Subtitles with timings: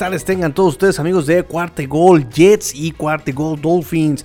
[0.00, 4.24] Tardes, tengan todos ustedes amigos de Cuarte Gol Jets y Cuarte Gol Dolphins.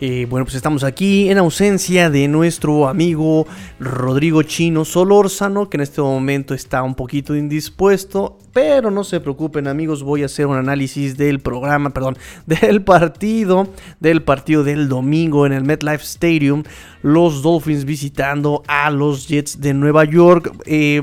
[0.00, 3.44] Eh, bueno, pues estamos aquí en ausencia de nuestro amigo
[3.80, 8.38] Rodrigo Chino Solórzano, que en este momento está un poquito indispuesto.
[8.56, 13.68] Pero no se preocupen amigos, voy a hacer un análisis del programa, perdón, del partido,
[14.00, 16.62] del partido del domingo en el MetLife Stadium.
[17.02, 20.56] Los Dolphins visitando a los Jets de Nueva York.
[20.64, 21.02] Eh,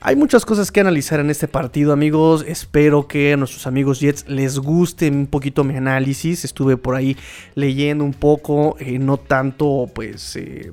[0.00, 2.42] hay muchas cosas que analizar en este partido amigos.
[2.48, 6.42] Espero que a nuestros amigos Jets les guste un poquito mi análisis.
[6.46, 7.18] Estuve por ahí
[7.54, 10.36] leyendo un poco, eh, no tanto pues...
[10.36, 10.72] Eh,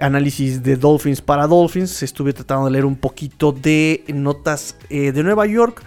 [0.00, 2.02] análisis de Dolphins para Dolphins.
[2.02, 5.82] Estuve tratando de leer un poquito de notas eh, de Nueva York.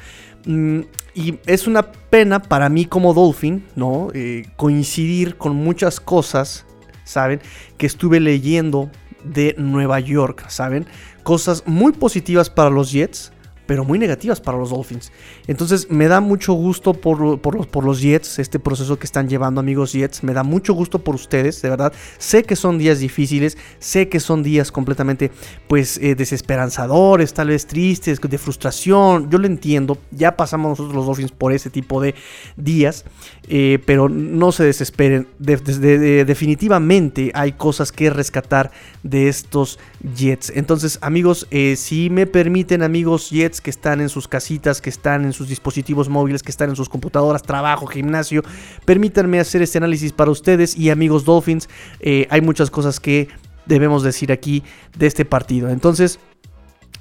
[0.46, 0.82] Mm,
[1.14, 4.10] y es una pena para mí como Dolphin, ¿no?
[4.14, 6.66] Eh, coincidir con muchas cosas,
[7.04, 7.42] ¿saben?
[7.78, 8.92] Que estuve leyendo
[9.24, 10.86] de Nueva York, ¿saben?
[11.24, 13.32] Cosas muy positivas para los Jets,
[13.66, 15.12] pero muy negativas para los Dolphins.
[15.48, 19.94] Entonces me da mucho gusto por, por, los, Jets, este proceso que están llevando amigos
[19.94, 21.94] Jets, me da mucho gusto por ustedes, de verdad.
[22.18, 25.32] Sé que son días difíciles, sé que son días completamente
[25.68, 31.06] pues eh, desesperanzadores, tal vez tristes, de frustración, yo lo entiendo, ya pasamos nosotros los
[31.06, 32.16] Dolphins por ese tipo de
[32.58, 33.06] días,
[33.48, 38.72] eh, pero no se desesperen, definitivamente hay cosas que rescatar
[39.04, 39.80] de estos
[40.16, 40.52] Jets.
[40.56, 45.26] Entonces amigos, eh, si me permiten amigos Jets, que están en sus casitas, que están
[45.26, 48.44] en sus dispositivos móviles, que están en sus computadoras, trabajo, gimnasio.
[48.86, 51.70] Permítanme hacer este análisis para ustedes y amigos Dolphins.
[52.00, 53.28] Eh, hay muchas cosas que
[53.66, 54.64] debemos decir aquí
[54.98, 55.70] de este partido.
[55.70, 56.20] Entonces,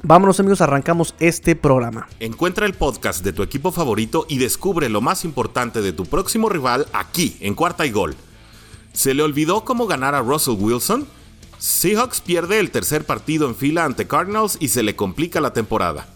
[0.07, 2.07] Vámonos amigos, arrancamos este programa.
[2.21, 6.51] Encuentra el podcast de tu equipo favorito y descubre lo más importante de tu próximo
[6.51, 8.15] rival aquí, en Cuarta y Gol.
[8.93, 11.07] ¿Se le olvidó cómo ganar a Russell Wilson?
[11.57, 16.07] Seahawks pierde el tercer partido en fila ante Cardinals y se le complica la temporada.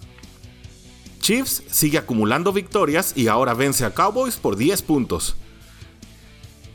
[1.21, 5.35] Chiefs sigue acumulando victorias y ahora vence a Cowboys por 10 puntos.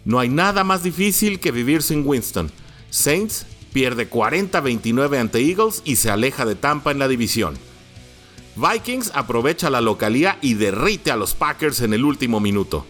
[0.04, 2.50] No hay nada más difícil que vivir sin Winston.
[2.90, 7.58] Saints pierde 40-29 ante Eagles y se aleja de Tampa en la división.
[8.56, 12.86] Vikings aprovecha la localía y derrite a los Packers en el último minuto.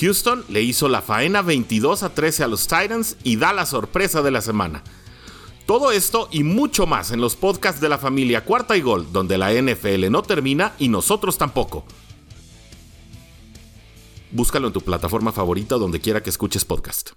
[0.00, 4.22] Houston le hizo la faena 22 a 13 a los Titans y da la sorpresa
[4.22, 4.82] de la semana.
[5.66, 9.38] Todo esto y mucho más en los podcasts de la familia Cuarta y Gol, donde
[9.38, 11.84] la NFL no termina y nosotros tampoco.
[14.30, 17.12] Búscalo en tu plataforma favorita donde quiera que escuches podcast.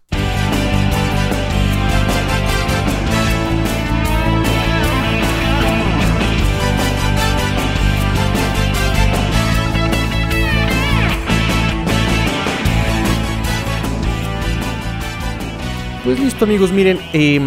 [16.07, 17.41] Pues listo amigos, miren, eh,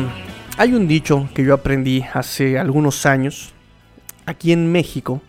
[0.58, 3.54] hay un dicho que yo aprendí hace algunos años
[4.26, 5.22] aquí en México,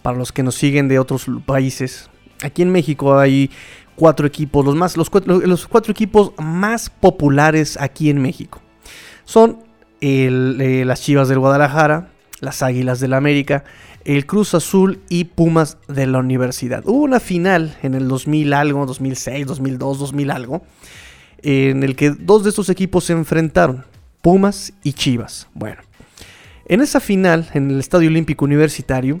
[0.00, 2.08] para los que nos siguen de otros países.
[2.42, 3.50] Aquí en México hay
[3.96, 8.62] cuatro equipos, los, más, los, cuatro, los cuatro equipos más populares aquí en México.
[9.26, 9.58] Son
[10.00, 13.62] eh, las Chivas del Guadalajara, las Águilas del América,
[14.06, 16.82] el Cruz Azul y Pumas de la Universidad.
[16.86, 20.62] Hubo una final en el 2000 algo, 2006, 2002, 2000 algo,
[21.42, 23.84] en el que dos de estos equipos se enfrentaron.
[24.22, 25.48] Pumas y Chivas.
[25.54, 25.80] Bueno,
[26.66, 29.20] en esa final, en el Estadio Olímpico Universitario,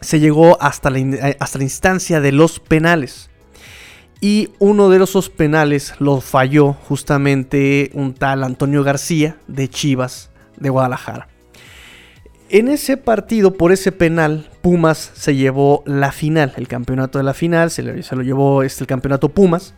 [0.00, 3.30] se llegó hasta la, eh, hasta la instancia de los penales.
[4.20, 10.70] Y uno de esos penales lo falló justamente un tal Antonio García de Chivas de
[10.70, 11.28] Guadalajara.
[12.48, 17.34] En ese partido, por ese penal, Pumas se llevó la final, el campeonato de la
[17.34, 19.74] final, se, lo llevó este, el campeonato Pumas.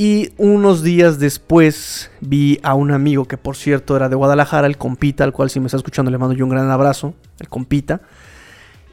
[0.00, 4.78] Y unos días después vi a un amigo que por cierto era de Guadalajara, el
[4.78, 8.00] compita, al cual si me está escuchando le mando yo un gran abrazo, el compita.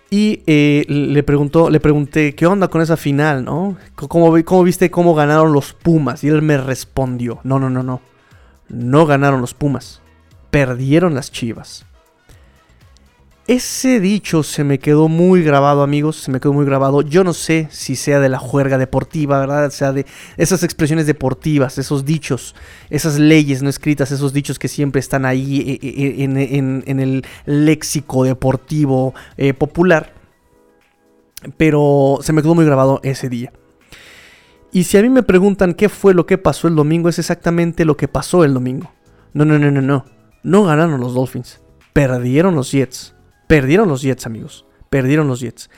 [0.10, 3.78] Y eh, le, preguntó, le pregunté, ¿qué onda con esa final, no?
[3.96, 6.26] ¿Cómo, ¿Cómo viste cómo ganaron los Pumas?
[6.26, 8.02] Y él me respondió, no, no, no, no.
[8.68, 10.02] No ganaron los Pumas.
[10.52, 11.86] Perdieron las Chivas.
[13.48, 17.02] Ese dicho se me quedó muy grabado, amigos, se me quedó muy grabado.
[17.02, 19.68] Yo no sé si sea de la juerga deportiva, ¿verdad?
[19.68, 20.06] O sea, de
[20.36, 22.56] esas expresiones deportivas, esos dichos,
[22.90, 27.26] esas leyes no escritas, esos dichos que siempre están ahí eh, eh, eh, en, el
[27.46, 29.14] léxico deportivo
[29.58, 30.14] popular.
[31.56, 33.54] Pero se me quedó muy grabado ese día.
[34.74, 37.86] Y si a mí me preguntan qué fue lo que pasó el domingo, es exactamente
[37.86, 38.92] lo que pasó el domingo.
[39.32, 40.06] No, no, no, no, no.
[40.44, 41.62] No ganaron los Dolphins.
[41.94, 43.17] Perdieron los Jets.
[43.48, 44.66] Perdieron los Jets, amigos.
[44.90, 45.70] Perdieron los Jets.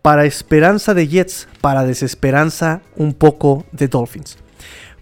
[0.00, 4.38] Para esperanza de Jets, para desesperanza un poco de Dolphins.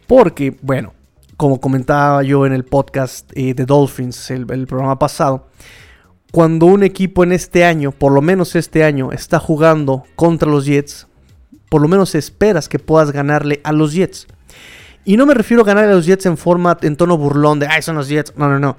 [0.06, 0.94] Porque, bueno,
[1.37, 5.49] como comentaba yo en el podcast eh, de Dolphins, el, programa pasado,
[6.32, 10.65] cuando un equipo en este año, por lo menos este año, está jugando contra los
[10.65, 11.06] Jets,
[11.69, 14.27] por lo menos esperas que puedas ganarle a los Jets.
[15.05, 17.67] Y no me refiero a ganarle a los Jets en forma, en tono burlón de,
[17.67, 18.32] ay, son los Jets.
[18.37, 18.77] No, no, no.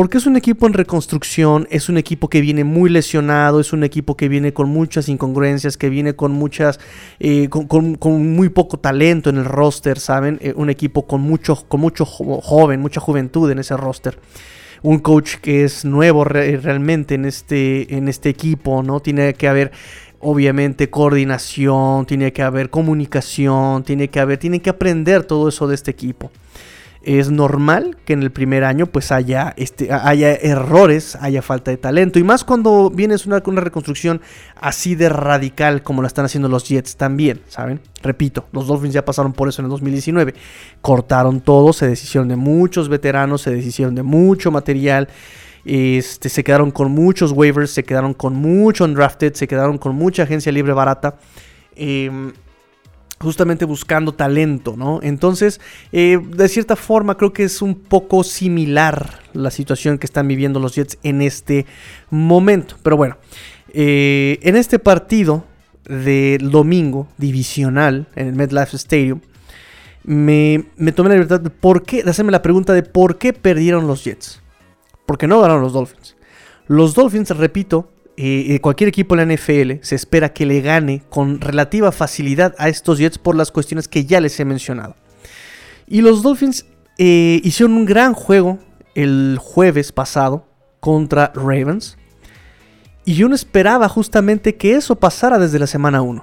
[0.00, 3.84] Porque es un equipo en reconstrucción, es un equipo que viene muy lesionado, es un
[3.84, 6.80] equipo que viene con muchas incongruencias, que viene con muchas,
[7.18, 7.98] eh, con,
[8.34, 10.38] muy poco talento en el roster, ¿saben?
[10.40, 14.18] Eh, un equipo con mucho, con mucho joven, mucha juventud en ese roster
[14.80, 19.00] un coach que es nuevo realmente en este, en este equipo, ¿no?
[19.00, 19.70] Tiene que haber
[20.18, 25.74] obviamente coordinación, tiene que haber comunicación, tiene que haber, tiene que aprender todo eso de
[25.74, 26.30] este equipo
[27.02, 31.78] es normal que en el primer año pues haya, este, haya errores, haya falta de
[31.78, 32.18] talento.
[32.18, 34.20] Y más cuando vienes una, una reconstrucción
[34.56, 37.80] así de radical como la están haciendo los Jets también, ¿saben?
[38.02, 40.34] Repito, los Dolphins ya pasaron por eso en el 2019.
[40.82, 45.08] Cortaron todo, se deshicieron de muchos veteranos, se deshicieron de mucho material.
[45.64, 50.24] Este, se quedaron con muchos waivers, se quedaron con mucho undrafted, se quedaron con mucha
[50.24, 51.16] agencia libre barata.
[51.76, 52.32] Eh,
[53.22, 55.00] justamente buscando talento, ¿no?
[55.02, 55.60] Entonces,
[55.92, 60.58] eh, de cierta forma, creo que es un poco similar la situación que están viviendo
[60.58, 61.66] los Jets en este
[62.08, 62.76] momento.
[62.82, 63.18] Pero bueno,
[63.74, 65.44] eh, en este partido
[65.84, 69.20] del domingo divisional en el MetLife Stadium,
[70.02, 70.64] me,
[70.94, 74.02] tomé la libertad de, por qué, de hacerme la pregunta de por qué perdieron los
[74.02, 74.40] Jets.
[75.04, 76.16] Porque no ganaron los Dolphins.
[76.68, 77.90] Los Dolphins, repito,
[78.22, 82.54] eh, eh, cualquier equipo en la NFL se espera que le gane con relativa facilidad
[82.58, 84.94] a estos Jets por las cuestiones que ya les he mencionado.
[85.86, 86.66] Y los Dolphins
[86.98, 88.58] eh, hicieron un gran juego
[88.94, 90.46] el jueves pasado
[90.80, 91.96] contra Ravens.
[93.06, 96.22] Y yo no esperaba justamente que eso pasara desde la semana 1.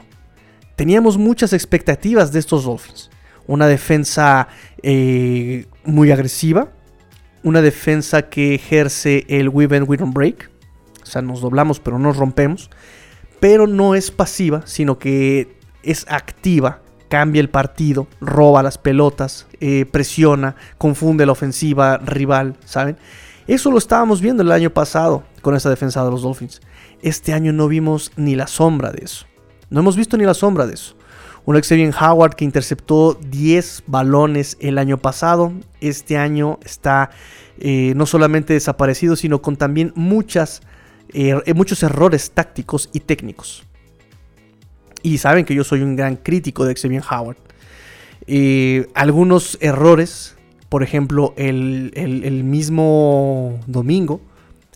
[0.76, 3.10] Teníamos muchas expectativas de estos Dolphins.
[3.48, 4.50] Una defensa
[5.84, 6.72] muy agresiva.
[7.42, 10.57] Una defensa que ejerce el weave and we break
[11.08, 12.70] o sea, nos doblamos pero nos rompemos.
[13.40, 19.86] Pero no es pasiva, sino que es activa, cambia el partido, roba las pelotas, eh,
[19.90, 22.98] presiona, confunde la ofensiva rival, ¿saben?
[23.48, 26.62] Eso lo estábamos viendo el año pasado con esa defensa de los Dolphins.
[27.02, 29.26] Este año no vimos ni la sombra de eso.
[29.70, 30.96] No hemos visto ni la sombra de eso.
[31.46, 35.54] Un Xavier Howard que interceptó 10 balones el año pasado.
[35.80, 37.10] Este año está
[37.60, 40.62] eh, no solamente desaparecido, sino con también muchas
[41.14, 43.64] eh, muchos errores tácticos y técnicos.
[45.04, 47.38] Y saben que yo soy un gran crítico de Xavier Howard.
[48.26, 50.36] Eh, algunos errores,
[50.70, 54.20] por ejemplo, el, mismo domingo,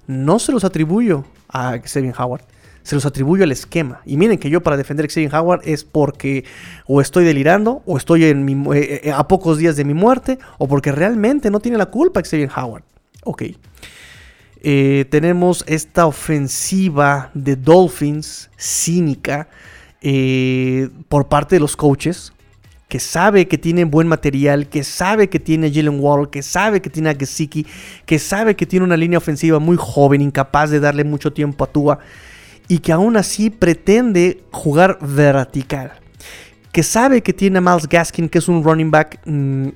[0.07, 2.43] no se los atribuyo a Xavier Howard.
[2.83, 4.01] Se los atribuyo al esquema.
[4.05, 6.45] Y miren que yo para defender Xavier Howard es porque
[6.87, 10.91] o estoy delirando, o estoy en eh, a pocos días de mi muerte, o porque
[10.91, 12.83] realmente no tiene la culpa Xavier Howard.
[13.23, 13.43] Ok.
[14.63, 19.47] Eh, tenemos esta ofensiva de Dolphins cínica
[20.01, 22.31] eh, por parte de los coaches,
[22.87, 26.91] que sabe que tiene buen material, que sabe que tiene Jalen Wall, que sabe que
[26.91, 27.65] tiene a Gesicki,
[28.05, 31.67] que sabe que tiene una línea ofensiva muy joven, incapaz de darle mucho tiempo a
[31.67, 31.99] Tua,
[32.67, 35.93] y que aún así pretende jugar vertical.
[36.71, 39.69] Que sabe que tiene a Miles Gaskin, que es un running back mm,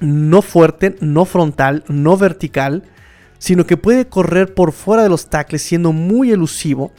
[0.00, 2.82] no fuerte, no frontal, no vertical,
[3.44, 6.92] sino que puede correr por fuera de los tackles siendo muy elusivo,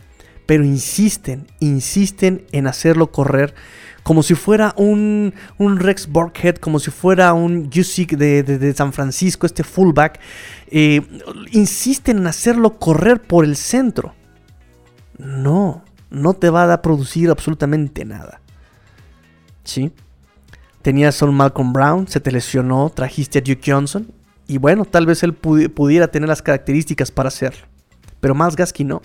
[0.45, 3.55] pero insisten, insisten en hacerlo correr
[4.03, 9.63] como si fuera un, Rex Burkhead, como si fuera un Jusic de, San Francisco, este
[9.63, 10.19] fullback.
[10.67, 11.01] Eh,
[11.51, 14.13] insisten en hacerlo correr por el centro.
[15.17, 18.39] No, no te va a producir absolutamente nada.
[19.63, 19.91] ¿Sí?
[20.83, 24.13] Tenías a un Malcolm Brown, se te lesionó, trajiste a Duke Johnson
[24.47, 27.65] y bueno, tal vez él pudiera tener las características para hacerlo.
[28.19, 29.01] Pero Miles Gaskin no.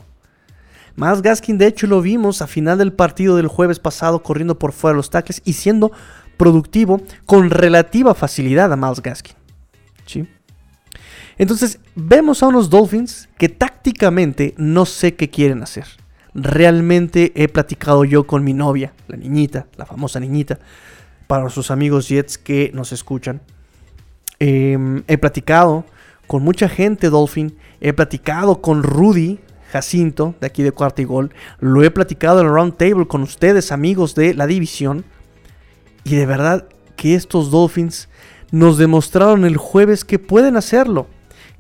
[0.97, 4.73] Miles Gaskin, de hecho, lo vimos a final del partido del jueves pasado corriendo por
[4.73, 5.93] fuera de los tackles y siendo
[6.37, 9.37] productivo con relativa facilidad a Miles Gaskin.
[10.07, 10.29] ¿Sí?
[11.39, 15.87] Entonces, vemos a unos Dolphins que tácticamente no sé qué quieren hacer.
[16.35, 20.59] Realmente he platicado yo con mi novia, la niñita, la famosa niñita,
[21.27, 23.41] para sus amigos Jets que nos escuchan.
[24.41, 25.85] Em, he platicado
[26.27, 27.57] con mucha gente Dolphin.
[27.81, 29.39] He platicado con Rudy
[29.71, 31.33] Jacinto, de aquí de Cuarta y Gol.
[31.61, 35.05] Lo he platicado en el Round Table con ustedes, amigos de la división.
[36.03, 36.67] Y de verdad
[36.97, 38.09] que estos Dolphins
[38.51, 41.07] nos demostraron el jueves que pueden hacerlo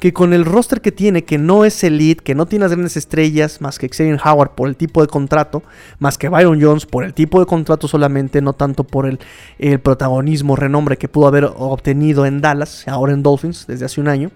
[0.01, 2.97] que con el roster que tiene, que no es elite, que no tiene las grandes
[2.97, 5.63] estrellas, más que Xavier Howard por el tipo de contrato,
[5.99, 9.21] más que Byron Jones por el tipo de contrato solamente, no tanto por el,
[9.59, 14.09] el protagonismo, renombre que pudo haber obtenido en Dallas, ahora en Dolphins, desde hace un
[14.09, 14.31] año.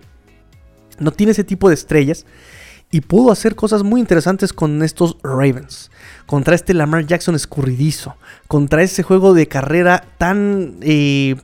[0.98, 2.26] No tiene ese tipo de estrellas.
[2.90, 5.90] y pudo hacer cosas muy interesantes con estos Ravens.
[6.26, 8.16] Contra este Lamar Jackson escurridizo.
[8.48, 10.76] Contra ese juego de carrera tan...
[10.80, 11.36] Eh,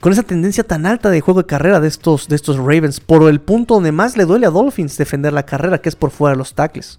[0.00, 3.00] con esa tendencia tan alta de juego de carrera de estos, de estos Ravens.
[3.00, 6.10] Por el punto donde más le duele a Dolphins defender la carrera, que es por
[6.10, 6.98] fuera de los tackles.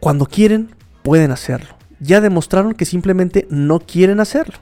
[0.00, 1.76] Cuando quieren, pueden hacerlo.
[2.00, 4.58] Ya demostraron que simplemente no quieren hacerlo.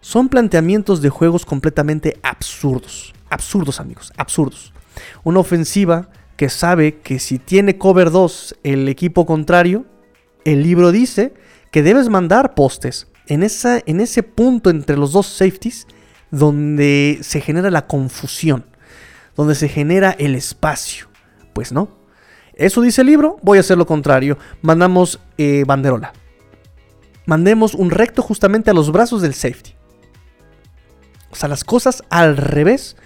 [0.00, 3.14] Son planteamientos de juegos completamente absurdos.
[3.30, 4.72] Absurdos, amigos, absurdos.
[5.24, 9.86] Una ofensiva que sabe que si tiene cover 2 el equipo contrario,
[10.44, 11.34] el libro dice
[11.72, 15.86] que debes mandar postes en, esa, en ese punto entre los dos safeties
[16.30, 18.66] donde se genera la confusión,
[19.34, 21.08] donde se genera el espacio.
[21.52, 21.88] Pues no.
[22.54, 24.38] Eso dice el libro, voy a hacer lo contrario.
[24.62, 26.12] Mandamos eh, banderola.
[27.26, 29.74] Mandemos un recto justamente a los brazos del safety.
[31.30, 32.96] O sea, las cosas al revés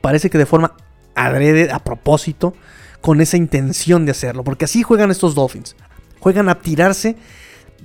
[0.00, 0.74] parece que de forma
[1.14, 2.54] adrede, a propósito,
[3.00, 4.44] con esa intención de hacerlo.
[4.44, 5.76] Porque así juegan estos Dolphins.
[6.18, 7.16] Juegan a tirarse,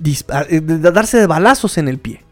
[0.04, 2.22] eh, darse de balazos en el pie.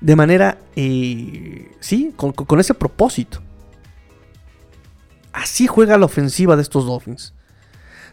[0.00, 3.40] De manera, eh, sí, con, ese propósito.
[5.32, 7.34] Así juega la ofensiva de estos Dolphins.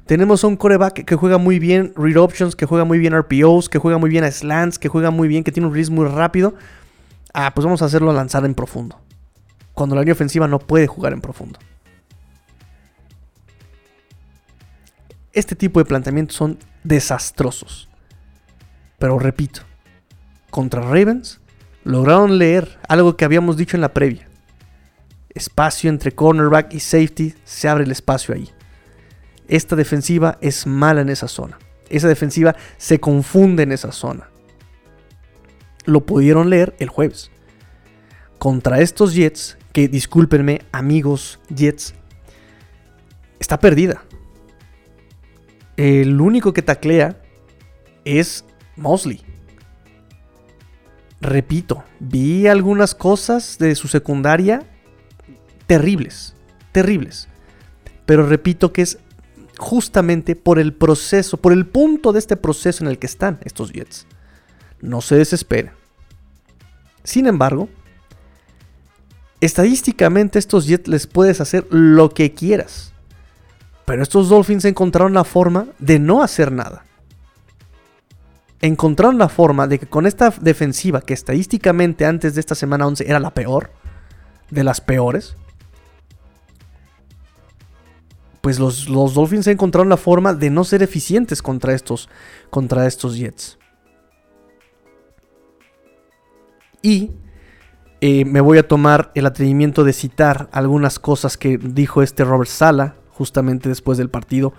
[0.06, 3.70] Tenemos a un coreback que juega muy bien read options, que juega muy bien RPOs,
[3.70, 6.08] que juega muy bien a slants, que juega muy bien, que tiene un release muy
[6.08, 6.56] rápido.
[7.34, 9.00] Ah, pues vamos a hacerlo lanzar en profundo
[9.74, 11.60] cuando la línea ofensiva no puede jugar en profundo.
[15.34, 17.90] Este tipo de planteamientos son desastrosos.
[19.00, 19.62] Pero repito,
[20.52, 21.42] contra Ravens
[21.84, 24.30] lograron leer algo que habíamos dicho en la previa.
[25.30, 28.50] Espacio entre cornerback y safety, se abre el espacio ahí.
[29.48, 31.58] Esta defensiva es mala en esa zona.
[31.90, 34.30] Esa defensiva se confunde en esa zona.
[35.86, 37.32] Lo pudieron leer el jueves.
[38.38, 41.96] Contra estos Jets que discúlpenme, amigos Jets,
[43.40, 44.04] está perdida.
[45.76, 47.20] El único que taclea
[48.06, 48.46] es
[48.78, 49.22] Mosley.
[51.20, 54.62] Repito, vi algunas cosas de su secundaria
[55.66, 56.36] terribles,
[56.72, 57.28] terribles.
[58.06, 59.00] Pero repito que es
[59.58, 63.72] justamente por el proceso, por el punto de este proceso en el que están estos
[63.72, 64.06] Jets.
[64.82, 65.72] No se desesperen.
[67.04, 67.70] Sin embargo,
[69.44, 72.94] Estadísticamente estos Jets les puedes hacer lo que quieras.
[73.84, 76.86] Pero estos Dolphins encontraron la forma de no hacer nada.
[78.62, 83.06] Encontraron la forma de que con esta defensiva, que estadísticamente antes de esta semana 11
[83.06, 83.72] era la peor,
[84.50, 85.36] de las peores,
[88.40, 92.08] pues los, los, Dolphins encontraron la forma de no ser eficientes contra estos,
[92.50, 93.58] contra estos Jets.
[96.82, 97.12] Y
[98.06, 102.50] eh, me voy a tomar el atrevimiento de citar algunas cosas que dijo este Robert
[102.50, 104.54] Sala justamente después del partido.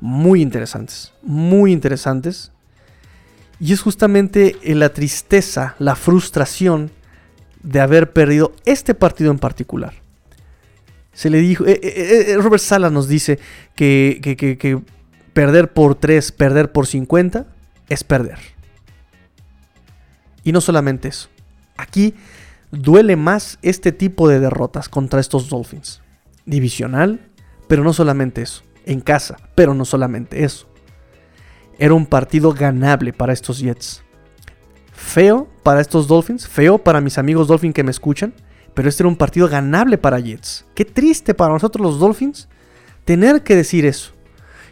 [0.00, 2.52] Muy interesantes, muy interesantes.
[3.60, 6.90] Y es justamente eh, la tristeza, la frustración
[7.62, 9.92] de haber perdido este partido en particular.
[11.12, 13.38] Se le dijo, eh, Robert Sala nos dice
[13.74, 14.80] que, que
[15.34, 17.46] perder por 3, perder por 50
[17.90, 18.38] es perder.
[20.44, 21.28] Y no solamente eso.
[21.76, 22.14] Aquí
[22.78, 26.02] duele más este tipo de derrotas contra estos Dolphins.
[26.44, 27.30] Divisional,
[27.68, 28.62] pero no solamente eso.
[28.84, 30.68] En casa, pero no solamente eso.
[31.78, 34.02] Era un partido ganable para estos Jets.
[34.92, 38.32] Feo para estos Dolphins, feo para mis amigos Dolphins que me escuchan,
[38.72, 40.64] pero este era un partido ganable para Jets.
[40.74, 42.48] Qué triste para nosotros los Dolphins
[43.04, 44.15] tener que decir eso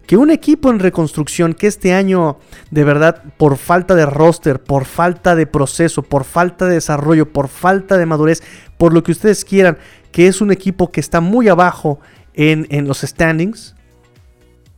[0.07, 2.39] que un equipo en reconstrucción que este año
[2.71, 7.49] de verdad por falta de roster, por falta de proceso, por falta de desarrollo, por
[7.49, 8.43] falta de madurez,
[8.77, 9.79] por lo que ustedes quieran,
[10.13, 12.01] que es un equipo que está muy abajo
[12.35, 13.75] en, los standings,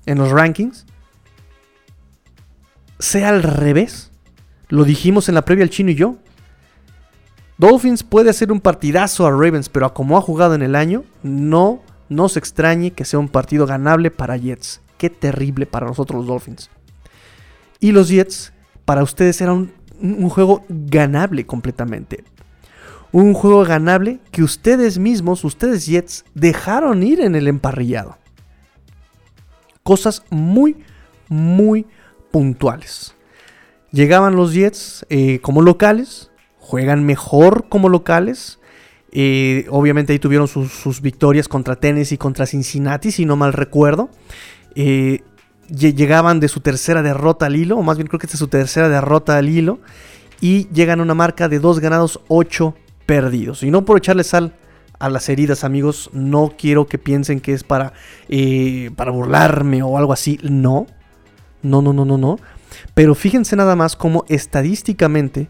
[0.07, 0.87] en los rankings,
[2.99, 4.13] sea al revés.
[4.69, 6.17] Lo dijimos en la previa el chino y yo.
[7.59, 11.05] Dolphins puede hacer un partidazo a Ravens, pero a como ha jugado en el año,
[11.23, 14.83] no nos extrañe que sea un partido ganable para Jets.
[14.99, 16.71] Qué terrible para nosotros los Dolphins.
[17.81, 18.53] Y los Jets,
[18.85, 19.73] para ustedes era un,
[20.29, 22.25] juego ganable completamente.
[23.13, 28.19] Un juego ganable que ustedes mismos, ustedes Jets, dejaron ir en el emparrillado.
[29.83, 30.77] Cosas muy,
[31.29, 31.87] muy
[32.31, 33.15] puntuales.
[33.93, 38.59] Llegaban los Jets eh, como locales, juegan mejor como locales.
[39.13, 43.53] Eh, obviamente ahí tuvieron sus, sus, victorias contra Tennessee y contra Cincinnati, si no mal
[43.53, 44.11] recuerdo.
[44.77, 45.23] Eh,
[45.69, 48.49] llegaban de su tercera derrota al hilo, o más bien creo que esta es su
[48.49, 49.81] tercera derrota al hilo,
[50.41, 52.75] y llegan a una marca de dos ganados, ocho
[53.07, 53.63] perdidos.
[53.63, 54.53] Y no por echarle sal
[54.99, 56.11] a las heridas, amigos.
[56.13, 57.93] No quiero que piensen que es para,
[58.29, 60.39] eh, para burlarme o algo así.
[60.43, 60.87] No.
[61.63, 62.39] No, no, no, no, no.
[62.95, 65.49] Pero fíjense nada más cómo estadísticamente,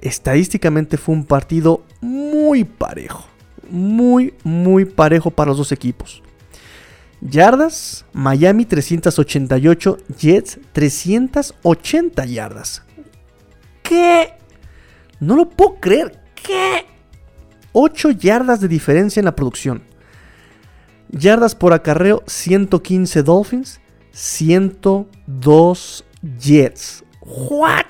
[0.00, 3.26] estadísticamente fue un partido muy parejo.
[3.70, 6.22] Muy, muy parejo para los dos equipos.
[7.20, 12.82] Yardas, Miami 388, Jets 380 yardas.
[13.82, 14.34] ¿Qué?
[15.20, 16.20] No lo puedo creer.
[16.34, 16.86] ¿Qué?
[17.72, 19.82] 8 yardas de diferencia en la producción.
[21.10, 23.80] Yardas por acarreo 115 Dolphins,
[24.12, 26.04] 102
[26.38, 27.04] Jets.
[27.20, 27.86] ¿What?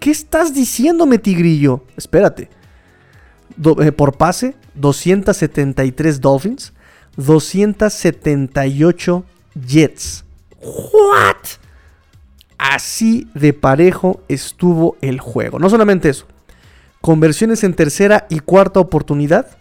[0.00, 1.84] ¿Qué estás diciéndome, tigrillo?
[1.96, 2.50] Espérate.
[3.82, 6.72] Eh, por pase, 273 Dolphins,
[7.18, 9.24] 278
[9.66, 10.24] Jets.
[10.60, 11.36] ¿What?
[12.56, 15.58] Así de parejo estuvo el juego.
[15.58, 16.26] No solamente eso.
[17.00, 19.58] Conversiones en tercera y cuarta oportunidad.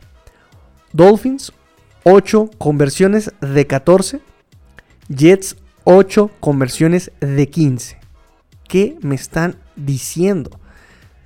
[0.94, 1.52] Dolphins
[2.04, 4.22] 8 conversiones de 14.
[5.10, 8.00] Jets 8 conversiones de 15.
[8.68, 10.52] ¿Qué me están diciendo?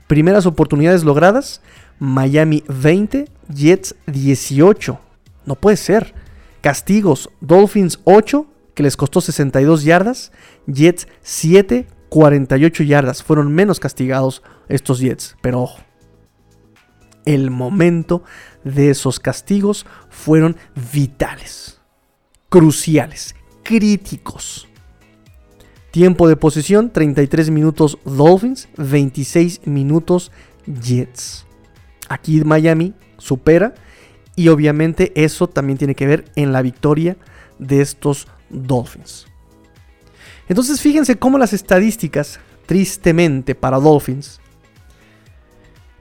[0.07, 1.61] Primeras oportunidades logradas.
[1.99, 4.99] Miami 20, Jets 18.
[5.45, 6.20] No puede ser.
[6.61, 10.31] Castigos, Dolphins 8, que les costó 62 yardas.
[10.67, 13.23] Jets 7, 48 yardas.
[13.23, 15.35] Fueron menos castigados estos Jets.
[15.41, 15.79] Pero ojo,
[17.25, 18.23] el momento
[18.63, 20.55] de esos castigos fueron
[20.93, 21.79] vitales,
[22.49, 24.67] cruciales, críticos.
[25.91, 30.31] Tiempo de posesión, 33 minutos Dolphins, 26 minutos
[30.65, 31.45] Jets.
[32.07, 33.73] Aquí Miami supera
[34.35, 37.17] y obviamente eso también tiene que ver en la victoria
[37.59, 39.27] de estos Dolphins.
[40.47, 44.39] Entonces fíjense cómo las estadísticas, tristemente para Dolphins,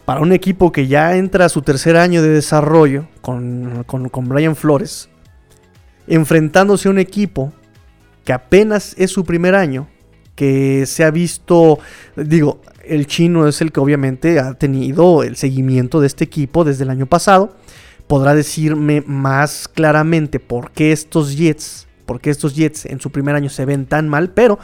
[0.04, 4.56] para un equipo que ya entra a su tercer año de desarrollo con, con, Brian
[4.56, 5.08] Flores,
[6.08, 7.52] enfrentándose a un equipo
[8.24, 9.86] que apenas es su primer año,
[10.34, 11.78] que se ha visto,
[12.16, 16.84] digo, el chino es el que obviamente ha tenido el seguimiento de este equipo desde
[16.84, 17.54] el año pasado
[18.10, 23.36] podrá decirme más claramente por qué estos Jets, por qué estos Jets en su primer
[23.36, 24.58] año se ven tan mal, pero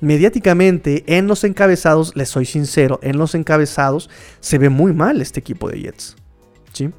[0.00, 5.40] mediáticamente en los encabezados, les soy sincero, en los encabezados se ve muy mal este
[5.40, 6.14] equipo de Jets.
[6.72, 6.90] ¿Sí?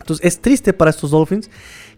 [0.00, 1.50] Entonces es triste para estos Dolphins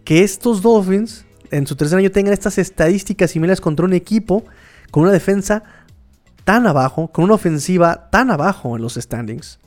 [0.05, 4.45] que estos Dolphins en su tercer año tengan estas estadísticas similares contra un equipo
[4.91, 5.63] con una defensa
[6.45, 9.62] tan abajo, con una ofensiva tan abajo en los standings.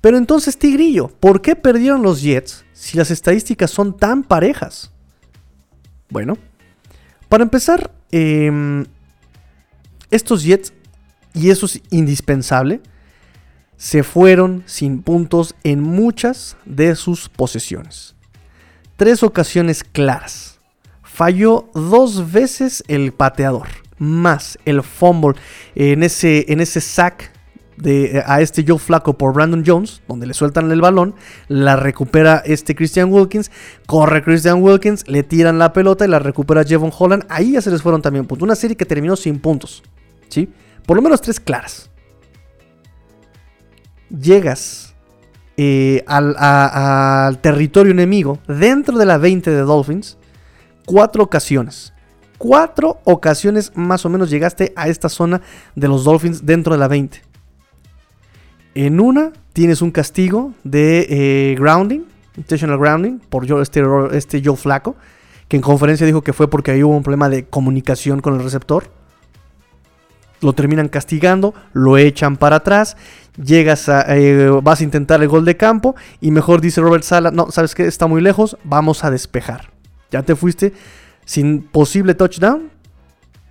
[0.00, 4.92] Pero entonces, Tigrillo, ¿por qué perdieron los Jets si las estadísticas son tan parejas?
[6.08, 6.38] Bueno,
[7.28, 8.86] para empezar, em,
[10.10, 10.72] estos Jets,
[11.34, 12.80] y eso es indispensable,
[13.76, 18.14] se fueron sin puntos en muchas de sus posesiones.
[18.96, 20.58] Tres ocasiones claras.
[21.02, 25.34] Falló dos veces el pateador, más el fumble
[25.74, 27.32] en ese, en ese sack
[27.78, 31.14] de, a este Joe Flaco por Brandon Jones, donde le sueltan el balón,
[31.48, 33.50] la recupera este Christian Wilkins,
[33.86, 37.24] corre Christian Wilkins, le tiran la pelota y la recupera Jevon Holland.
[37.28, 38.44] Ahí ya se les fueron también puntos.
[38.44, 39.82] Una serie que terminó sin puntos.
[40.28, 40.48] ¿sí?
[40.86, 41.90] Por lo menos tres claras.
[44.10, 44.94] Llegas
[45.56, 50.18] eh, al, al territorio enemigo dentro de la 20 de Dolphins.
[50.84, 51.92] Cuatro ocasiones
[52.38, 55.42] cuatro ocasiones más o menos llegaste a esta zona
[55.74, 57.27] de los Dolphins dentro de la 20.
[58.80, 62.02] En una tienes un castigo de eh, grounding,
[62.36, 64.94] intentional grounding, por este, este Joe Flaco,
[65.48, 68.44] que en conferencia dijo que fue porque ahí hubo un problema de comunicación con el
[68.44, 68.84] receptor.
[70.40, 72.96] Lo terminan castigando, lo echan para atrás,
[73.36, 77.32] llegas a, eh, vas a intentar el gol de campo y mejor dice Robert Sala,
[77.32, 79.72] no, sabes que está muy lejos, vamos a despejar.
[80.12, 80.72] Ya te fuiste
[81.24, 82.70] sin posible touchdown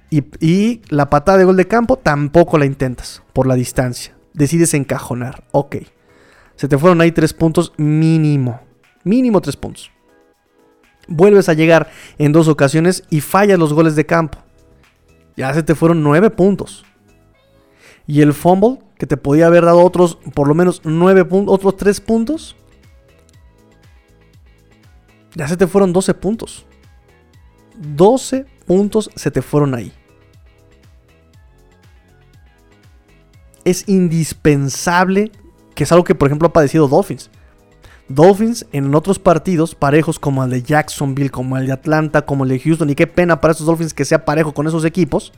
[0.10, 4.74] y, y la patada de gol de campo tampoco la intentas por la distancia decides
[4.74, 5.44] encajonar.
[5.52, 5.78] Ok.
[6.56, 8.62] Se te fueron ahí tres puntos mínimo.
[9.04, 9.92] Mínimo tres puntos.
[11.08, 14.38] Vuelves a llegar en dos ocasiones y fallas los goles de campo.
[15.36, 16.86] Ya se te fueron nueve puntos.
[18.06, 21.76] Y el fumble, que te podía haber dado otros, por lo menos nueve puntos, otros
[21.76, 22.56] tres puntos.
[25.36, 26.66] Ya se te fueron 12 puntos.
[27.78, 29.94] 12 puntos se te fueron ahí.
[33.68, 35.30] Es indispensable,
[35.76, 37.30] que es algo que por ejemplo ha padecido Dolphins.
[38.08, 42.52] Dolphins en otros partidos parejos como el de Jacksonville, como el de Atlanta, como el
[42.52, 45.34] de Houston, y qué pena para esos Dolphins que sea parejo con esos equipos,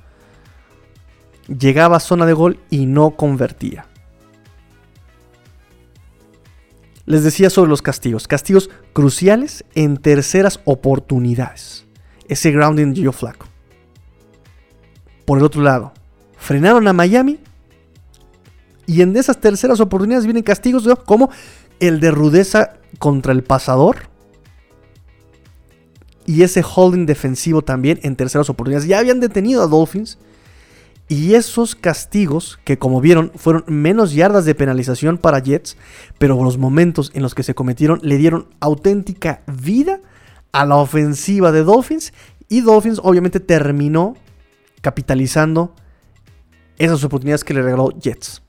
[1.48, 3.88] llegaba a zona de gol y no convertía.
[7.08, 8.28] Les decía sobre los castigos.
[8.28, 11.88] Castigos cruciales en terceras oportunidades.
[12.28, 13.48] Ese grounding dio flaco.
[15.26, 15.94] Por el otro lado,
[16.38, 17.40] frenaron a Miami.
[18.90, 21.30] Y en esas terceras oportunidades vienen castigos como
[21.80, 24.10] el de rudeza contra el pasador.
[26.26, 28.88] Y ese holding defensivo también en terceras oportunidades.
[28.88, 30.18] Ya habían detenido a Dolphins.
[31.08, 35.78] Y esos castigos, que como vieron fueron menos yardas de penalización para Jets,
[36.18, 40.02] pero los momentos en los que se cometieron le dieron auténtica vida
[40.52, 42.12] a la ofensiva de Dolphins.
[42.48, 44.16] Y Dolphins obviamente terminó
[44.82, 45.76] capitalizando
[46.80, 48.42] esas oportunidades que le regaló Jets.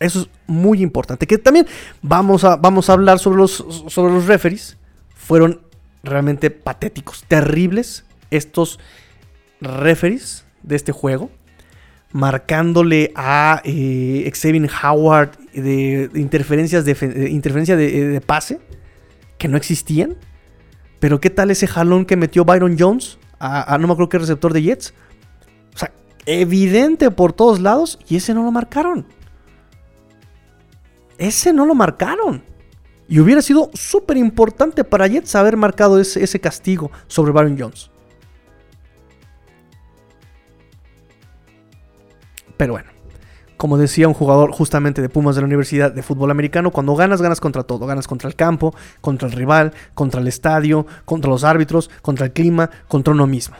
[0.00, 1.26] Eso es muy importante.
[1.26, 1.66] Que también
[2.02, 4.76] vamos a, vamos a hablar sobre los, sobre los referees.
[5.14, 5.60] Fueron
[6.02, 8.78] realmente patéticos, terribles estos
[9.60, 11.30] referees de este juego,
[12.12, 18.60] marcándole a eh, Xavier Howard de, interferencias, de, interferencia de, pase
[19.38, 20.16] que no existían.
[21.00, 23.18] Pero ¿qué tal ese jalón que metió Byron Jones?
[23.38, 24.94] A, no me acuerdo qué receptor de Jets.
[25.74, 25.92] O sea,
[26.24, 29.06] evidente por todos lados y ese no lo marcaron.
[31.18, 32.42] Ese no lo marcaron.
[33.06, 37.90] Y hubiera sido súper importante para Jets haber marcado ese, ese castigo sobre Byron Jones.
[42.56, 42.90] Pero bueno,
[43.56, 47.20] como decía un jugador justamente de Pumas de la Universidad de Fútbol Americano, cuando ganas,
[47.20, 47.86] ganas contra todo.
[47.86, 52.32] Ganas contra el campo, contra el rival, contra el estadio, contra los árbitros, contra el
[52.32, 53.56] clima, contra uno mismo.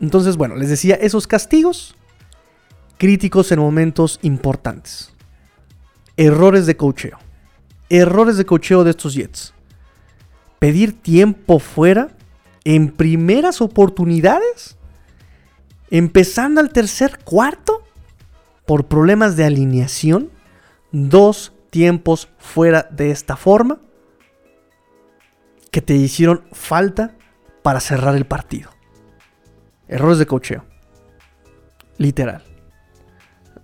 [0.00, 1.94] Entonces, bueno, les decía, esos castigos
[3.02, 5.12] críticos en momentos importantes.
[6.16, 7.18] Errores de cocheo.
[7.88, 9.54] Errores de cocheo de estos Jets.
[10.60, 12.10] Pedir tiempo fuera
[12.62, 14.76] en primeras oportunidades,
[15.90, 17.82] empezando al tercer cuarto,
[18.66, 20.30] por problemas de alineación,
[20.92, 23.80] dos tiempos fuera de esta forma,
[25.72, 27.16] que te hicieron falta
[27.64, 28.70] para cerrar el partido.
[29.88, 30.64] Errores de cocheo.
[31.98, 32.51] Literal.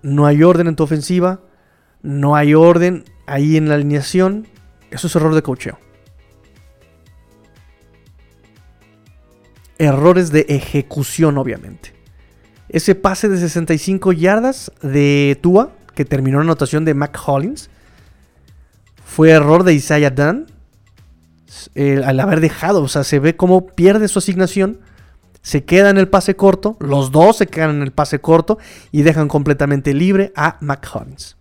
[0.02, 1.40] No hay orden en tu ofensiva,
[2.02, 4.46] no hay orden ahí en la alineación.
[4.90, 5.78] Eso es error de cocheo.
[9.78, 11.94] errores de ejecución, obviamente.
[12.68, 17.70] Ese pase de 65 yardas de Tua, que terminó en anotación de Mac Hollins,
[19.04, 20.46] fue error de Isaiah Dunn.
[22.04, 24.80] al haber dejado, o sea, se ve cómo pierde su asignación,
[25.48, 28.58] se queda en el pase corto, los dos se quedan en el pase corto
[28.92, 31.38] y dejan completamente libre a Mac Hollins.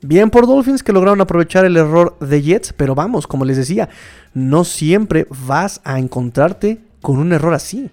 [0.00, 3.88] Bien por Dolphins que lograron aprovechar el error de Jets, pero vamos, como les decía,
[4.34, 7.88] no siempre vas a encontrarte con un error así.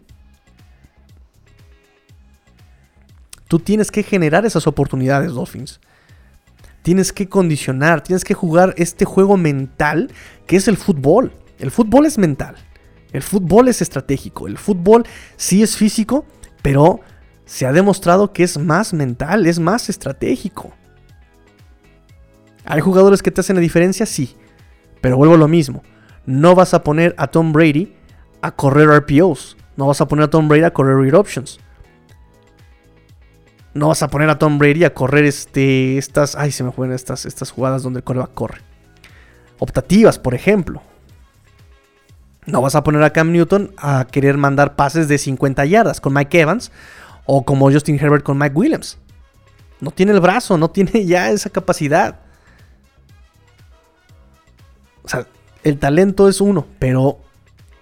[3.48, 5.80] Tú tienes que generar esas oportunidades, Dolphins.
[6.82, 10.12] Tienes que condicionar, tienes que jugar este juego mental
[10.48, 11.32] que es el fútbol.
[11.60, 12.56] El fútbol es mental.
[13.12, 14.48] El fútbol es estratégico.
[14.48, 15.04] El fútbol
[15.36, 16.26] sí es físico,
[16.62, 17.00] pero
[17.46, 20.74] se ha demostrado que es más mental, es más estratégico.
[22.66, 24.06] ¿Hay jugadores que te hacen la diferencia?
[24.06, 24.36] Sí.
[25.02, 25.82] Pero vuelvo a lo mismo.
[26.26, 27.96] No vas a poner a Tom Brady
[28.42, 29.58] a correr RPOs.
[29.76, 31.60] No vas a poner a Tom Brady a correr read options.
[33.74, 36.36] No vas a poner a Tom Brady a correr este, estas.
[36.36, 38.60] Ay, se me fueron estas, estas jugadas donde el coreback corre.
[39.58, 40.82] Optativas, por ejemplo.
[42.52, 46.14] No vas a poner a Cam Newton a querer mandar pases de 50 yardas con
[46.14, 46.72] Mike Evans
[47.26, 48.98] o como Justin Herbert con Mike Williams.
[49.80, 52.20] No tiene el brazo, no tiene ya esa capacidad.
[55.04, 55.28] O sea,
[55.64, 57.20] el talento es uno, pero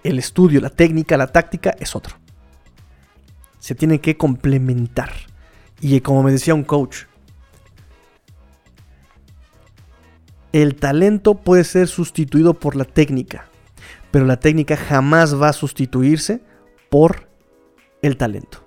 [0.04, 2.16] el estudio, la técnica, la táctica es otro.
[3.58, 5.12] Se tiene que complementar.
[5.80, 7.04] Y como me decía un coach,
[10.52, 13.47] el talento puede ser sustituido por la técnica,
[14.10, 16.40] pero la técnica jamás va a sustituirse
[16.90, 17.28] por
[18.02, 18.64] el talento.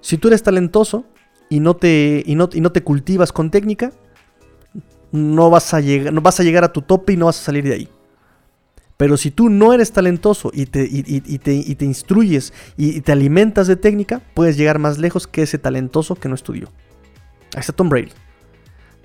[0.00, 1.04] Si tú eres talentoso
[1.48, 3.92] y no te, y no, y no te cultivas con técnica,
[5.12, 7.44] no vas, a llegar, no vas a llegar a tu tope y no vas a
[7.44, 7.88] salir de ahí.
[8.96, 14.22] Pero si tú no eres talentoso y te, te, instruyes y te alimentas de técnica,
[14.32, 16.68] puedes llegar más lejos que ese talentoso que no estudió.
[17.54, 18.12] Ahí está Tom Brady.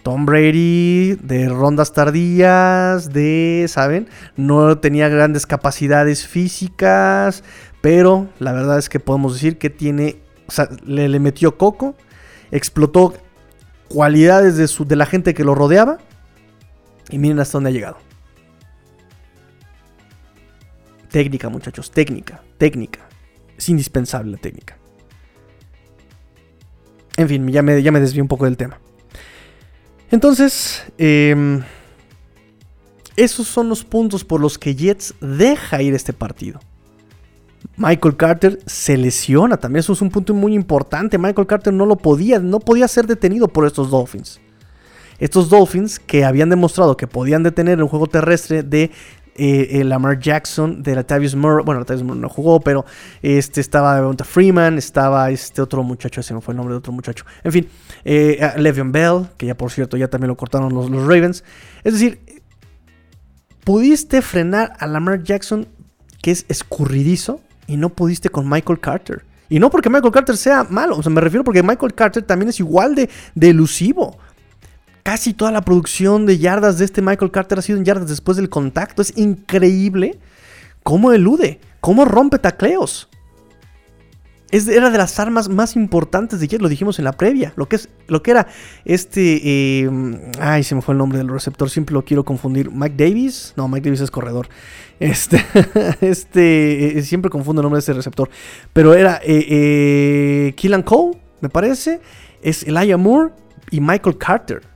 [0.04, 4.10] Tom Brady de rondas tardías, de, ¿saben?
[4.36, 7.44] No tenía grandes capacidades físicas,
[7.82, 11.96] pero la verdad es que podemos decir que tiene, o sea, le, metió coco,
[12.50, 13.14] explotó
[13.88, 16.00] cualidades de, su, de la gente que lo rodeaba.
[17.10, 17.98] Y miren hasta dónde ha llegado.
[21.10, 23.02] Técnica, muchachos, técnica, técnica.
[23.58, 24.78] es indispensable la técnica.
[27.18, 28.80] En fin, ya me, ya me desvié un poco del tema.
[30.12, 31.64] Entonces, em,
[33.16, 36.60] esos son los puntos por los que Jets deja ir este partido.
[37.78, 41.18] Michael Carter se lesiona, también eso es un punto muy importante.
[41.18, 44.42] Michael Carter no lo podía, no podía ser detenido por estos Dolphins.
[45.20, 48.92] Estos Dolphins que habían demostrado que podían detener el juego terrestre de
[49.36, 51.64] eh, eh, Lamar Jackson, de Latavius Murray.
[51.64, 52.86] Bueno, Latavius Murray no jugó, pero
[53.22, 56.92] este estaba Devonta Freeman, estaba este otro muchacho, ese no fue el nombre de otro
[56.92, 57.26] muchacho.
[57.44, 57.68] En fin,
[58.04, 61.44] eh, Le'Veon Bell, que ya por cierto ya también lo cortaron los, los Ravens.
[61.84, 62.42] Es decir,
[63.64, 65.68] pudiste frenar a Lamar Jackson,
[66.22, 69.24] que es escurridizo, y no pudiste con Michael Carter.
[69.48, 72.50] Y no porque Michael Carter sea malo, o sea, me refiero porque Michael Carter también
[72.50, 74.18] es igual de, de elusivo.
[75.04, 78.38] Casi toda la producción de yardas de este Michael Carter ha sido en yardas después
[78.38, 79.02] del contacto.
[79.02, 80.20] Es increíble
[80.84, 83.10] cómo elude, cómo rompe tacleos.
[84.52, 87.54] Es, era de las armas más importantes de Jet, lo dijimos en la previa.
[87.56, 88.48] Lo que, es, lo que era
[88.84, 89.80] este.
[89.80, 92.70] Em, ay, se me fue el nombre del receptor, siempre lo quiero confundir.
[92.70, 93.54] ¿Mike Davis?
[93.56, 94.50] No, Mike Davis es corredor.
[95.00, 95.44] Este.
[96.02, 98.30] este eh, siempre confundo el nombre de ese receptor.
[98.74, 102.02] Pero era eh, eh, Killan Cole, me parece.
[102.42, 103.32] Es Elijah Moore
[103.72, 104.71] y Michael Carter.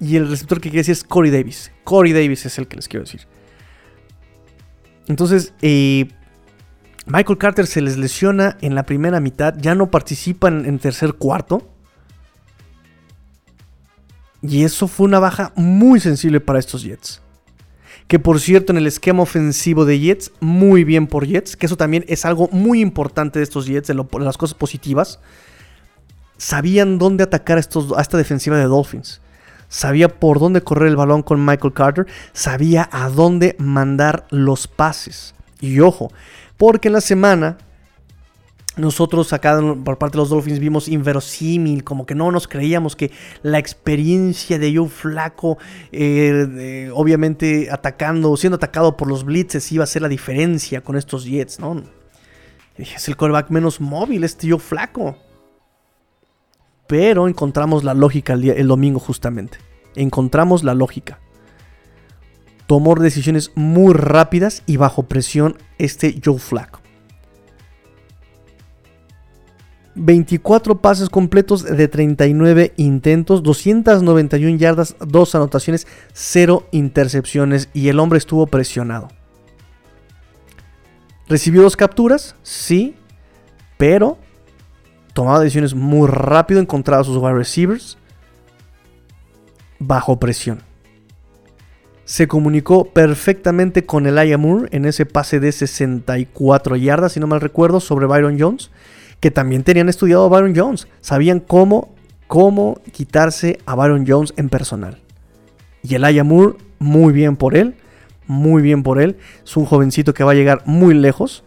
[0.00, 1.72] Y el receptor que quiere decir es Corey Davis.
[1.84, 3.26] Corey Davis es el que les quiero decir.
[5.08, 6.08] Entonces, eh,
[7.06, 9.54] Michael Carter se les lesiona en la primera mitad.
[9.58, 11.66] Ya no participan en tercer cuarto.
[14.40, 17.22] Y eso fue una baja muy sensible para estos Jets.
[18.06, 21.56] Que por cierto, en el esquema ofensivo de Jets, muy bien por Jets.
[21.56, 25.18] Que eso también es algo muy importante de estos Jets, de, las cosas positivas.
[26.36, 29.20] Sabían dónde atacar estos, a esta defensiva de Dolphins
[29.68, 35.34] sabía por dónde correr el balón con Michael Carter, sabía a dónde mandar los pases.
[35.60, 36.10] Y ojo,
[36.56, 37.58] porque en la semana
[38.78, 43.10] nosotros acá por parte de los Dolphins vimos inverosímil, como que no nos creíamos que
[43.42, 45.58] la experiencia de Joe Flaco,
[45.90, 51.24] eh, obviamente atacando, siendo atacado por los blitzes, iba a ser la diferencia con estos
[51.24, 51.82] Jets, ¿no?
[52.76, 55.16] Es el quarterback menos móvil, este Joe Flaco.
[56.88, 59.58] Pero encontramos la lógica el, día, el domingo justamente.
[59.94, 61.20] Encontramos la lógica.
[62.66, 66.80] Tomó decisiones muy rápidas y bajo presión este Joe Flacco.
[69.98, 78.18] 24 pases completos de 39 intentos, 291 yardas, 2 anotaciones, 0 intercepciones y el hombre
[78.18, 79.08] estuvo presionado.
[81.28, 82.36] ¿Recibió dos capturas?
[82.42, 82.94] Sí,
[83.76, 84.18] pero
[85.18, 87.98] tomaba decisiones muy rápido, encontraba a sus wide receivers
[89.80, 90.60] bajo presión.
[92.04, 97.40] Se comunicó perfectamente con el Moore en ese pase de 64 yardas, si no mal
[97.40, 98.70] recuerdo, sobre Byron Jones,
[99.18, 100.86] que también tenían estudiado a Byron Jones.
[101.00, 101.96] Sabían cómo,
[102.28, 104.98] cómo quitarse a Byron Jones en personal.
[105.82, 107.74] Y el Moore, muy bien por él,
[108.28, 109.16] muy bien por él.
[109.44, 111.42] Es un jovencito que va a llegar muy lejos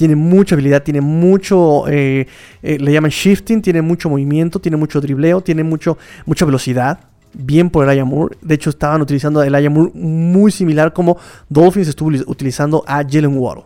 [0.00, 2.26] tiene mucha habilidad, tiene mucho, eh,
[2.62, 7.00] eh, le llaman shifting, tiene mucho movimiento, tiene mucho dribleo, tiene mucho, mucha velocidad.
[7.34, 8.38] Bien por el Moore.
[8.40, 11.18] De hecho, estaban utilizando el Moore muy similar como
[11.50, 13.64] Dolphins estuvo utilizando a Jalen Waddle.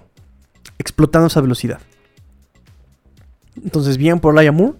[0.77, 1.79] Explotando esa velocidad.
[3.63, 4.75] Entonces, bien por el Moore.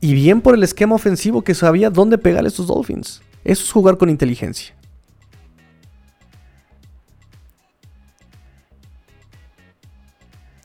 [0.00, 3.20] Y bien por el esquema ofensivo que sabía dónde pegar a estos Dolphins.
[3.44, 4.74] Eso es jugar con inteligencia.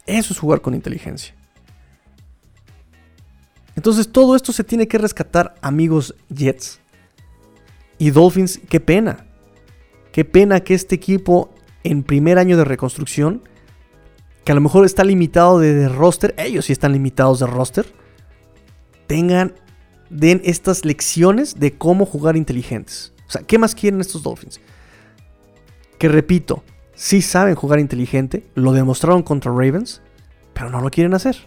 [0.06, 1.34] Eso es jugar con inteligencia.
[3.76, 6.80] Entonces todo esto se tiene que rescatar, amigos Jets.
[7.98, 9.26] Y Dolphins, qué pena.
[10.12, 11.50] Qué pena que este equipo
[11.84, 13.44] en primer año de reconstrucción,
[14.44, 17.86] que a lo mejor está limitado de, roster, ellos sí están limitados de roster,
[19.08, 19.54] tengan,
[20.10, 23.13] den estas lecciones de cómo jugar inteligentes.
[23.28, 24.60] O sea, ¿qué más quieren estos Dolphins?
[26.00, 26.63] Que repito,
[26.95, 30.01] sí saben jugar inteligente, lo demostraron contra Ravens,
[30.53, 31.38] pero no lo quieren hacer.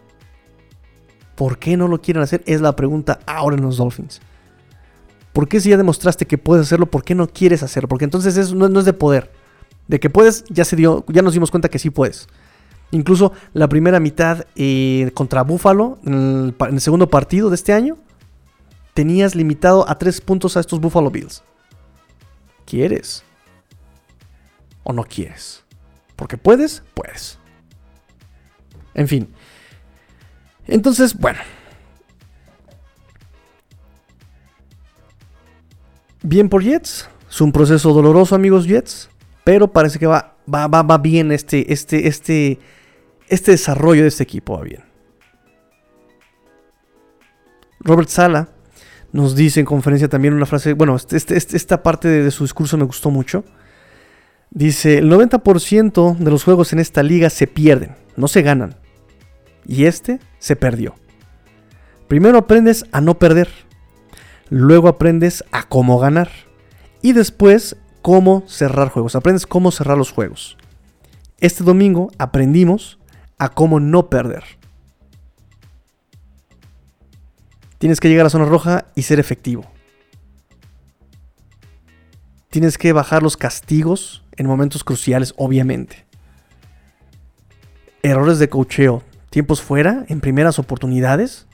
[1.34, 2.42] ¿Por qué no lo quieren hacer?
[2.46, 4.20] Es la pregunta ahora en los Dolphins.
[5.32, 7.88] ¿Por qué si ya demostraste que puedes hacerlo, por qué no quieres hacerlo?
[7.88, 9.30] Porque entonces eso no, es de poder.
[9.86, 12.28] De que puedes, ya se dio, ya nos dimos cuenta que sí puedes.
[12.90, 17.72] Incluso la primera mitad eh, contra Buffalo, en el, en el, segundo partido de este
[17.72, 17.98] año,
[18.94, 21.44] tenías limitado a tres puntos a estos Buffalo Bills.
[22.66, 23.22] ¿Quieres?
[24.88, 25.64] O no quieres.
[26.16, 27.38] Porque puedes, puedes.
[28.94, 29.28] En fin.
[30.66, 31.38] Entonces, bueno.
[36.22, 37.10] Bien por Jets.
[37.28, 39.10] Es un proceso doloroso, amigos Jets.
[39.44, 42.58] Pero parece que va, va, va, va bien este, este, este,
[43.28, 44.82] este desarrollo de este equipo va bien.
[47.80, 48.48] Robert Sala
[49.12, 52.44] nos dice en conferencia también una frase, bueno, este, este, este, esta parte de, su
[52.44, 53.44] discurso me gustó mucho.
[54.50, 58.76] Dice, el 90% de los juegos en esta liga se pierden, no se ganan.
[59.66, 60.94] Y este se perdió.
[62.08, 63.50] Primero aprendes a no perder,
[64.48, 66.30] luego aprendes a cómo ganar
[67.02, 70.56] y después cómo cerrar juegos, aprendes cómo cerrar los juegos.
[71.38, 72.98] Este domingo aprendimos
[73.38, 74.44] a cómo no perder.
[77.76, 79.64] Tienes que llegar a zona roja y ser efectivo.
[82.48, 86.06] Tienes que bajar los castigos en momentos cruciales, obviamente.
[88.02, 91.46] Errores de cocheo, tiempos fuera, en primeras oportunidades.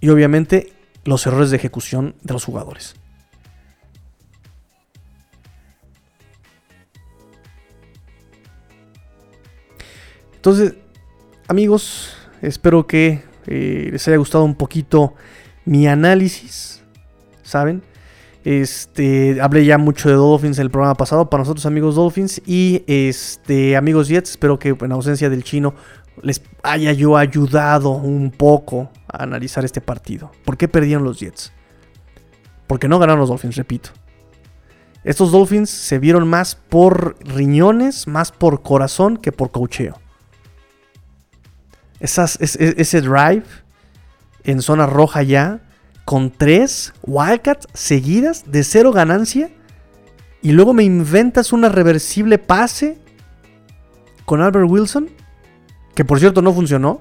[0.00, 0.72] Y obviamente
[1.04, 2.94] los errores de ejecución de los jugadores.
[10.36, 10.74] Entonces,
[11.48, 15.14] amigos, espero que eh, les haya gustado un poquito
[15.66, 16.82] mi análisis,
[17.42, 17.82] ¿saben?
[18.44, 22.82] Este, hablé ya mucho de Dolphins en el programa pasado para nosotros amigos Dolphins y
[22.86, 25.74] este amigos Jets, espero que en ausencia del chino
[26.22, 30.32] les haya yo ayudado un poco a analizar este partido.
[30.44, 31.52] ¿Por qué perdieron los Jets?
[32.66, 33.90] Porque no ganaron los Dolphins, repito.
[35.04, 39.98] Estos Dolphins se vieron más por riñones, más por corazón que por cocheo
[42.00, 43.44] ese drive
[44.44, 45.60] en zona roja ya,
[46.10, 49.48] con tres Wildcats seguidas de cero ganancia,
[50.42, 52.98] y luego me inventas una reversible pase
[54.24, 55.08] con Albert Wilson,
[55.94, 57.00] que por cierto no funcionó,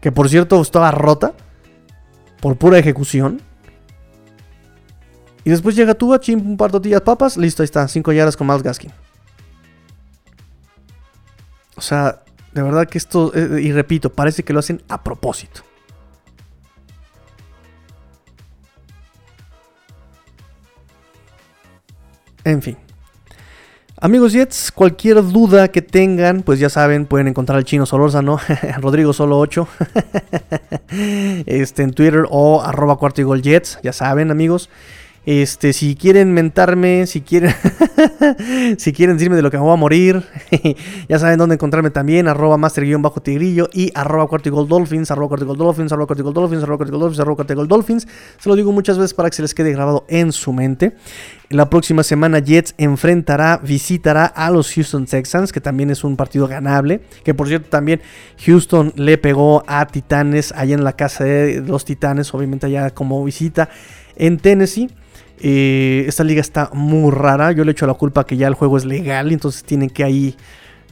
[0.00, 1.34] que por cierto estaba rota
[2.40, 3.42] por pura ejecución.
[5.42, 8.12] Y después llega tú a chim un par de tortillas papas, listo, ahí está, cinco
[8.12, 8.92] yardas con Miles Gaskin.
[11.74, 12.22] O sea,
[12.54, 15.62] de verdad que esto, eh, y repito, parece que lo hacen a propósito.
[22.44, 22.76] En fin.
[24.02, 28.40] Amigos Jets, cualquier duda que tengan, pues ya saben, pueden encontrar al chino Solórzano,
[28.78, 29.68] Rodrigo Solo 8,
[31.44, 33.20] este, en Twitter o arroba cuarto
[33.82, 34.70] ya saben amigos.
[35.26, 37.54] Este, si quieren mentarme, si quieren,
[38.78, 40.24] si quieren decirme de lo que me voy a morir,
[41.08, 47.84] ya saben dónde encontrarme también, arroba master-tigrillo y arroba cuarto dolphins, arroba arroba arroba arroba.
[48.38, 50.96] Se lo digo muchas veces para que se les quede grabado en su mente.
[51.50, 56.46] La próxima semana Jets enfrentará, visitará a los Houston Texans, que también es un partido
[56.46, 57.02] ganable.
[57.24, 58.00] Que por cierto también
[58.46, 63.22] Houston le pegó a Titanes allá en la casa de los Titanes, obviamente allá como
[63.24, 63.68] visita
[64.16, 64.88] en Tennessee.
[65.40, 67.52] Eh, esta liga está muy rara.
[67.52, 69.30] Yo le echo la culpa que ya el juego es legal.
[69.30, 70.36] Y entonces tienen que ahí.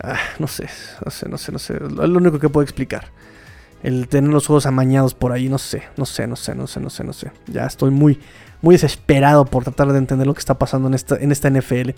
[0.03, 0.69] Ah, no sé,
[1.05, 1.75] no sé, no sé, no sé.
[1.75, 3.11] Es lo único que puedo explicar.
[3.83, 6.81] El tener los juegos amañados por ahí, no sé, no sé, no sé, no sé,
[6.81, 7.31] no sé, no sé.
[7.47, 8.19] Ya estoy muy,
[8.61, 11.91] muy desesperado por tratar de entender lo que está pasando en esta, en esta NFL.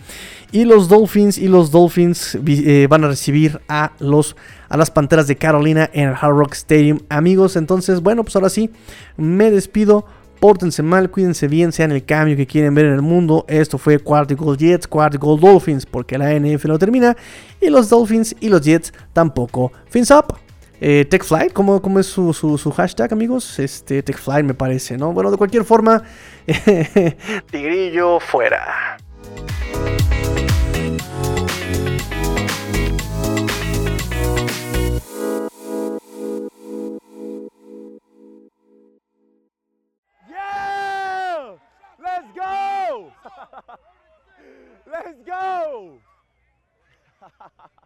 [0.53, 4.37] Y los Dolphins y los Dolphins eh, van a recibir a, los,
[4.69, 7.01] a las Panteras de Carolina en el Hard Rock Stadium.
[7.09, 8.71] Amigos, entonces, bueno, pues ahora sí,
[9.17, 10.07] me despido.
[10.40, 13.44] Pórtense mal, cuídense bien, sean el cambio que quieren ver en el mundo.
[13.46, 17.14] Esto fue Quarty Gold Jets, Quarty Gold Dolphins, porque la NF no termina.
[17.61, 19.70] Y los Dolphins y los Jets tampoco.
[19.90, 20.35] Fins up.
[20.81, 23.59] Eh, TechFlight, ¿cómo, ¿cómo, es su, su, hashtag, amigos?
[23.59, 25.12] Este, TechFlight me parece, ¿no?
[25.12, 26.03] Bueno, de cualquier forma,
[27.50, 28.96] Tigrillo fuera.
[45.03, 45.99] Let's go!